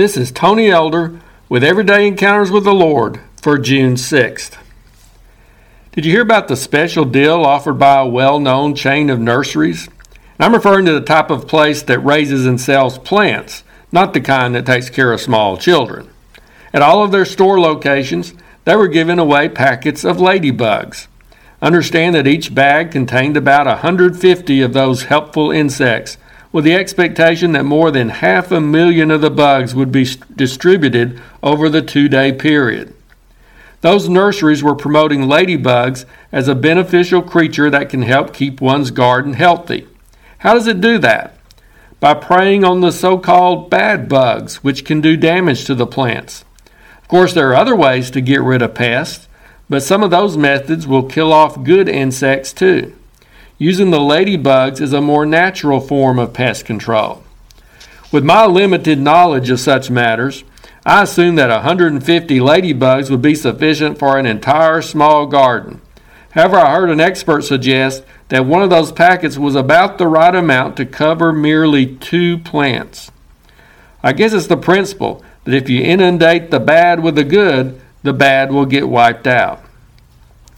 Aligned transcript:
This 0.00 0.16
is 0.16 0.32
Tony 0.32 0.70
Elder 0.70 1.20
with 1.50 1.62
Everyday 1.62 2.06
Encounters 2.06 2.50
with 2.50 2.64
the 2.64 2.72
Lord 2.72 3.20
for 3.42 3.58
June 3.58 3.96
6th. 3.96 4.56
Did 5.92 6.06
you 6.06 6.12
hear 6.12 6.22
about 6.22 6.48
the 6.48 6.56
special 6.56 7.04
deal 7.04 7.44
offered 7.44 7.74
by 7.74 8.00
a 8.00 8.06
well 8.06 8.40
known 8.40 8.74
chain 8.74 9.10
of 9.10 9.20
nurseries? 9.20 9.90
I'm 10.38 10.54
referring 10.54 10.86
to 10.86 10.94
the 10.94 11.02
type 11.02 11.28
of 11.28 11.46
place 11.46 11.82
that 11.82 11.98
raises 11.98 12.46
and 12.46 12.58
sells 12.58 12.96
plants, 12.96 13.62
not 13.92 14.14
the 14.14 14.22
kind 14.22 14.54
that 14.54 14.64
takes 14.64 14.88
care 14.88 15.12
of 15.12 15.20
small 15.20 15.58
children. 15.58 16.08
At 16.72 16.80
all 16.80 17.04
of 17.04 17.12
their 17.12 17.26
store 17.26 17.60
locations, 17.60 18.32
they 18.64 18.76
were 18.76 18.88
giving 18.88 19.18
away 19.18 19.50
packets 19.50 20.02
of 20.02 20.16
ladybugs. 20.16 21.08
Understand 21.60 22.14
that 22.14 22.26
each 22.26 22.54
bag 22.54 22.90
contained 22.90 23.36
about 23.36 23.66
150 23.66 24.62
of 24.62 24.72
those 24.72 25.02
helpful 25.02 25.50
insects 25.50 26.16
with 26.52 26.64
the 26.64 26.74
expectation 26.74 27.52
that 27.52 27.64
more 27.64 27.90
than 27.90 28.08
half 28.08 28.50
a 28.50 28.60
million 28.60 29.10
of 29.10 29.20
the 29.20 29.30
bugs 29.30 29.74
would 29.74 29.92
be 29.92 30.06
distributed 30.34 31.20
over 31.42 31.68
the 31.68 31.82
two 31.82 32.08
day 32.08 32.32
period. 32.32 32.94
Those 33.80 34.08
nurseries 34.08 34.62
were 34.62 34.74
promoting 34.74 35.22
ladybugs 35.22 36.04
as 36.32 36.48
a 36.48 36.54
beneficial 36.54 37.22
creature 37.22 37.70
that 37.70 37.88
can 37.88 38.02
help 38.02 38.34
keep 38.34 38.60
one's 38.60 38.90
garden 38.90 39.32
healthy. 39.32 39.86
How 40.38 40.54
does 40.54 40.66
it 40.66 40.80
do 40.80 40.98
that? 40.98 41.36
By 41.98 42.14
preying 42.14 42.64
on 42.64 42.80
the 42.80 42.92
so 42.92 43.18
called 43.18 43.70
bad 43.70 44.08
bugs, 44.08 44.64
which 44.64 44.84
can 44.84 45.00
do 45.00 45.16
damage 45.16 45.64
to 45.64 45.74
the 45.74 45.86
plants. 45.86 46.44
Of 47.02 47.08
course, 47.08 47.32
there 47.32 47.50
are 47.50 47.56
other 47.56 47.76
ways 47.76 48.10
to 48.12 48.20
get 48.20 48.42
rid 48.42 48.62
of 48.62 48.74
pests, 48.74 49.28
but 49.68 49.82
some 49.82 50.02
of 50.02 50.10
those 50.10 50.36
methods 50.36 50.86
will 50.86 51.04
kill 51.04 51.32
off 51.32 51.62
good 51.62 51.88
insects 51.88 52.52
too. 52.52 52.94
Using 53.62 53.90
the 53.90 53.98
ladybugs 53.98 54.80
is 54.80 54.94
a 54.94 55.02
more 55.02 55.26
natural 55.26 55.80
form 55.80 56.18
of 56.18 56.32
pest 56.32 56.64
control. 56.64 57.22
With 58.10 58.24
my 58.24 58.46
limited 58.46 58.98
knowledge 58.98 59.50
of 59.50 59.60
such 59.60 59.90
matters, 59.90 60.44
I 60.86 61.02
assumed 61.02 61.36
that 61.36 61.50
150 61.50 62.38
ladybugs 62.38 63.10
would 63.10 63.20
be 63.20 63.34
sufficient 63.34 63.98
for 63.98 64.16
an 64.16 64.24
entire 64.24 64.80
small 64.80 65.26
garden. 65.26 65.82
However, 66.30 66.56
I 66.56 66.72
heard 66.72 66.88
an 66.88 67.00
expert 67.00 67.42
suggest 67.42 68.02
that 68.30 68.46
one 68.46 68.62
of 68.62 68.70
those 68.70 68.92
packets 68.92 69.36
was 69.36 69.54
about 69.54 69.98
the 69.98 70.06
right 70.06 70.34
amount 70.34 70.78
to 70.78 70.86
cover 70.86 71.30
merely 71.30 71.84
two 71.96 72.38
plants. 72.38 73.10
I 74.02 74.14
guess 74.14 74.32
it's 74.32 74.46
the 74.46 74.56
principle 74.56 75.22
that 75.44 75.52
if 75.52 75.68
you 75.68 75.82
inundate 75.82 76.50
the 76.50 76.60
bad 76.60 77.00
with 77.00 77.14
the 77.14 77.24
good, 77.24 77.78
the 78.02 78.14
bad 78.14 78.52
will 78.52 78.64
get 78.64 78.88
wiped 78.88 79.26
out. 79.26 79.62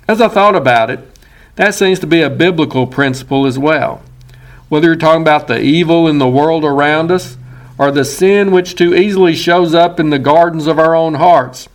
As 0.07 0.21
I 0.21 0.29
thought 0.29 0.55
about 0.55 0.89
it, 0.89 1.12
that 1.57 1.75
seems 1.75 1.99
to 2.01 2.07
be 2.07 2.23
a 2.23 2.31
biblical 2.31 2.87
principle 2.87 3.47
as 3.47 3.59
well. 3.59 4.03
Whether 4.69 4.87
you're 4.89 4.97
talking 4.97 5.23
about 5.23 5.49
the 5.49 5.61
evil 5.61 6.09
in 6.09 6.19
the 6.19 6.29
world 6.29 6.65
around 6.65 7.11
us 7.11 7.37
or 7.77 7.91
the 7.91 8.05
sin 8.05 8.53
which 8.53 8.75
too 8.75 8.95
easily 8.95 9.35
shows 9.35 9.75
up 9.75 10.01
in 10.01 10.11
the 10.11 10.19
gardens 10.19 10.67
of 10.67 10.79
our 10.79 10.95
own 10.95 11.15
hearts, 11.15 11.69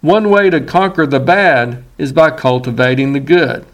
one 0.00 0.30
way 0.30 0.48
to 0.48 0.60
conquer 0.60 1.06
the 1.06 1.20
bad 1.20 1.84
is 1.98 2.12
by 2.12 2.30
cultivating 2.30 3.12
the 3.12 3.20
good. 3.20 3.66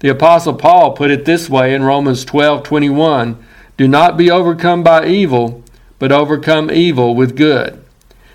The 0.00 0.08
apostle 0.08 0.54
Paul 0.54 0.92
put 0.92 1.12
it 1.12 1.24
this 1.24 1.48
way 1.48 1.74
in 1.74 1.84
Romans 1.84 2.24
12:21, 2.24 3.36
"Do 3.76 3.86
not 3.86 4.16
be 4.16 4.30
overcome 4.30 4.82
by 4.82 5.06
evil, 5.06 5.62
but 6.00 6.10
overcome 6.10 6.70
evil 6.72 7.14
with 7.14 7.36
good." 7.36 7.78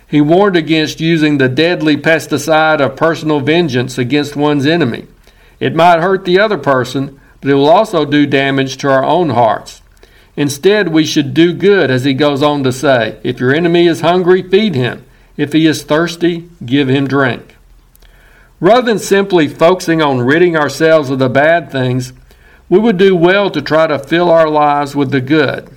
He 0.08 0.22
warned 0.22 0.56
against 0.56 1.02
using 1.02 1.38
the 1.38 1.50
deadly 1.50 1.98
pesticide 1.98 2.80
of 2.80 2.96
personal 2.96 3.42
vengeance 3.42 3.98
against 3.98 4.38
one's 4.38 4.66
enemy. 4.66 5.08
It 5.60 5.76
might 5.76 6.00
hurt 6.00 6.26
the 6.26 6.40
other 6.40 6.58
person, 6.58 7.20
but 7.42 7.50
it 7.50 7.56
will 7.56 7.70
also 7.70 8.06
do 8.06 8.26
damage 8.26 8.78
to 8.78 8.90
our 8.90 9.04
own 9.04 9.30
hearts. 9.30 9.82
Instead, 10.36 10.90
we 10.90 11.04
should 11.04 11.34
do 11.34 11.52
good, 11.54 11.90
as 11.90 12.04
he 12.04 12.14
goes 12.14 12.44
on 12.44 12.64
to 12.64 12.72
say. 12.72 13.20
If 13.24 13.40
your 13.40 13.54
enemy 13.54 13.88
is 13.88 14.02
hungry, 14.02 14.44
feed 14.44 14.76
him. 14.76 15.04
If 15.36 15.54
he 15.54 15.66
is 15.66 15.84
thirsty, 15.84 16.50
give 16.64 16.88
him 16.88 17.08
drink. 17.08 17.56
Rather 18.60 18.84
than 18.84 19.00
simply 19.00 19.48
focusing 19.48 20.02
on 20.02 20.22
ridding 20.22 20.56
ourselves 20.56 21.10
of 21.10 21.20
the 21.20 21.30
bad 21.30 21.72
things, 21.72 22.14
we 22.70 22.80
would 22.80 22.98
do 22.98 23.16
well 23.16 23.50
to 23.52 23.62
try 23.62 23.88
to 23.88 24.00
fill 24.00 24.30
our 24.30 24.50
lives 24.50 24.96
with 24.96 25.12
the 25.12 25.22
good. 25.22 25.70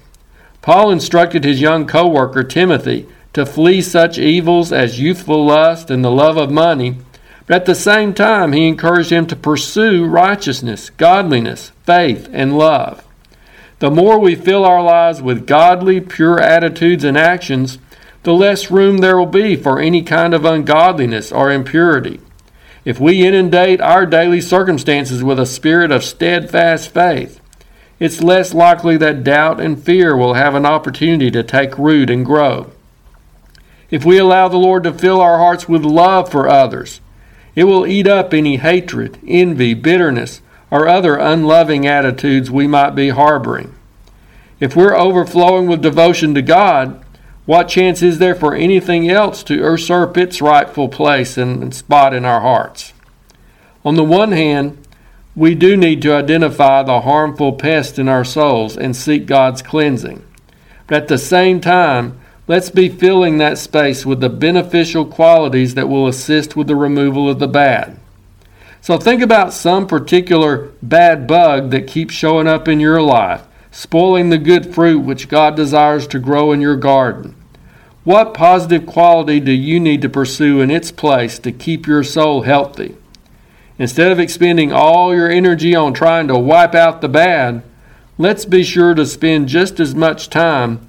Paul 0.62 0.90
instructed 0.90 1.44
his 1.44 1.60
young 1.60 1.86
co 1.86 2.06
worker 2.06 2.42
Timothy 2.42 3.06
to 3.32 3.46
flee 3.46 3.80
such 3.80 4.18
evils 4.18 4.72
as 4.72 5.00
youthful 5.00 5.46
lust 5.46 5.90
and 5.90 6.04
the 6.04 6.10
love 6.10 6.36
of 6.36 6.50
money 6.50 6.96
at 7.50 7.66
the 7.66 7.74
same 7.74 8.14
time, 8.14 8.52
he 8.52 8.68
encouraged 8.68 9.10
him 9.10 9.26
to 9.26 9.36
pursue 9.36 10.06
righteousness, 10.06 10.90
godliness, 10.90 11.72
faith, 11.84 12.28
and 12.32 12.56
love. 12.56 13.04
The 13.80 13.90
more 13.90 14.18
we 14.18 14.34
fill 14.34 14.64
our 14.64 14.82
lives 14.82 15.20
with 15.20 15.46
godly, 15.46 16.00
pure 16.00 16.38
attitudes 16.38 17.02
and 17.02 17.18
actions, 17.18 17.78
the 18.22 18.34
less 18.34 18.70
room 18.70 18.98
there 18.98 19.16
will 19.16 19.26
be 19.26 19.56
for 19.56 19.80
any 19.80 20.02
kind 20.02 20.34
of 20.34 20.44
ungodliness 20.44 21.32
or 21.32 21.50
impurity. 21.50 22.20
If 22.84 23.00
we 23.00 23.26
inundate 23.26 23.80
our 23.80 24.06
daily 24.06 24.40
circumstances 24.40 25.24
with 25.24 25.40
a 25.40 25.46
spirit 25.46 25.90
of 25.90 26.04
steadfast 26.04 26.92
faith, 26.92 27.40
it's 27.98 28.22
less 28.22 28.54
likely 28.54 28.96
that 28.98 29.24
doubt 29.24 29.60
and 29.60 29.82
fear 29.82 30.16
will 30.16 30.34
have 30.34 30.54
an 30.54 30.64
opportunity 30.64 31.30
to 31.30 31.42
take 31.42 31.78
root 31.78 32.10
and 32.10 32.24
grow. 32.24 32.70
If 33.90 34.04
we 34.04 34.18
allow 34.18 34.48
the 34.48 34.56
Lord 34.56 34.84
to 34.84 34.92
fill 34.92 35.20
our 35.20 35.38
hearts 35.38 35.68
with 35.68 35.84
love 35.84 36.30
for 36.30 36.48
others, 36.48 37.00
it 37.54 37.64
will 37.64 37.86
eat 37.86 38.06
up 38.06 38.32
any 38.32 38.56
hatred, 38.56 39.18
envy, 39.26 39.74
bitterness, 39.74 40.40
or 40.70 40.86
other 40.86 41.16
unloving 41.16 41.86
attitudes 41.86 42.50
we 42.50 42.66
might 42.66 42.90
be 42.90 43.10
harboring. 43.10 43.74
If 44.60 44.76
we're 44.76 44.96
overflowing 44.96 45.66
with 45.66 45.82
devotion 45.82 46.34
to 46.34 46.42
God, 46.42 47.02
what 47.46 47.68
chance 47.68 48.02
is 48.02 48.18
there 48.18 48.34
for 48.34 48.54
anything 48.54 49.10
else 49.10 49.42
to 49.44 49.54
usurp 49.54 50.16
its 50.16 50.42
rightful 50.42 50.88
place 50.88 51.36
and 51.36 51.74
spot 51.74 52.14
in 52.14 52.24
our 52.24 52.42
hearts? 52.42 52.92
On 53.84 53.94
the 53.94 54.04
one 54.04 54.32
hand, 54.32 54.76
we 55.34 55.54
do 55.54 55.76
need 55.76 56.02
to 56.02 56.14
identify 56.14 56.82
the 56.82 57.00
harmful 57.00 57.54
pest 57.54 57.98
in 57.98 58.08
our 58.08 58.24
souls 58.24 58.76
and 58.76 58.94
seek 58.94 59.26
God's 59.26 59.62
cleansing. 59.62 60.24
But 60.86 61.02
at 61.02 61.08
the 61.08 61.18
same 61.18 61.60
time, 61.60 62.19
Let's 62.50 62.68
be 62.68 62.88
filling 62.88 63.38
that 63.38 63.58
space 63.58 64.04
with 64.04 64.18
the 64.18 64.28
beneficial 64.28 65.04
qualities 65.04 65.76
that 65.76 65.88
will 65.88 66.08
assist 66.08 66.56
with 66.56 66.66
the 66.66 66.74
removal 66.74 67.30
of 67.30 67.38
the 67.38 67.46
bad. 67.46 67.96
So 68.80 68.98
think 68.98 69.22
about 69.22 69.52
some 69.52 69.86
particular 69.86 70.72
bad 70.82 71.28
bug 71.28 71.70
that 71.70 71.86
keeps 71.86 72.12
showing 72.12 72.48
up 72.48 72.66
in 72.66 72.80
your 72.80 73.00
life, 73.00 73.44
spoiling 73.70 74.30
the 74.30 74.36
good 74.36 74.74
fruit 74.74 74.98
which 74.98 75.28
God 75.28 75.54
desires 75.54 76.08
to 76.08 76.18
grow 76.18 76.50
in 76.50 76.60
your 76.60 76.74
garden. 76.74 77.36
What 78.02 78.34
positive 78.34 78.84
quality 78.84 79.38
do 79.38 79.52
you 79.52 79.78
need 79.78 80.02
to 80.02 80.08
pursue 80.08 80.60
in 80.60 80.72
its 80.72 80.90
place 80.90 81.38
to 81.38 81.52
keep 81.52 81.86
your 81.86 82.02
soul 82.02 82.42
healthy? 82.42 82.96
Instead 83.78 84.10
of 84.10 84.18
expending 84.18 84.72
all 84.72 85.14
your 85.14 85.30
energy 85.30 85.76
on 85.76 85.94
trying 85.94 86.26
to 86.26 86.36
wipe 86.36 86.74
out 86.74 87.00
the 87.00 87.08
bad, 87.08 87.62
let's 88.18 88.44
be 88.44 88.64
sure 88.64 88.94
to 88.94 89.06
spend 89.06 89.48
just 89.48 89.78
as 89.78 89.94
much 89.94 90.28
time 90.28 90.88